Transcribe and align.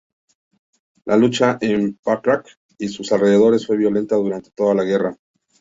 La 1.05 1.15
lucha 1.15 1.59
en 1.61 1.93
Pakrac 2.03 2.57
y 2.79 2.87
sus 2.87 3.11
alrededores 3.11 3.67
fue 3.67 3.77
violenta 3.77 4.15
durante 4.15 4.49
toda 4.49 4.73
la 4.73 4.83
guerra. 4.83 5.15